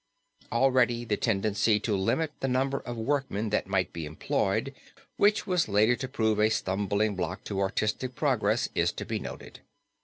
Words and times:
Already 0.51 1.05
the 1.05 1.15
tendency 1.15 1.79
to 1.81 1.95
limit 1.95 2.31
the 2.39 2.47
number 2.47 2.79
of 2.79 2.97
workmen 2.97 3.51
that 3.51 3.67
might 3.67 3.93
be 3.93 4.07
employed 4.07 4.73
which 5.17 5.45
was 5.45 5.67
later 5.67 5.95
to 5.95 6.07
prove 6.07 6.39
a 6.39 6.49
stumbling 6.49 7.13
block 7.15 7.43
to 7.43 7.59
artistic 7.59 8.15
progress 8.15 8.67
is 8.73 8.91
to 8.93 9.05
be 9.05 9.19
noted. 9.19 9.59